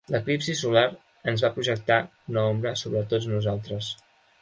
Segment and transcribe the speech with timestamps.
[0.13, 0.83] L'eclipsi solar
[1.33, 2.01] ens va projectar
[2.35, 3.97] una ombra sobre tots nosaltres.